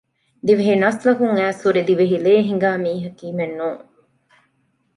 ދިވެހި 0.45 0.73
ނަސްލަކުން 0.83 1.35
އައިސްހުރި 1.37 1.81
ދިވެހި 1.87 2.17
ލޭހިނގާ 2.25 2.69
މީހަކީމެއް 2.83 3.55
ނޫން 3.59 3.81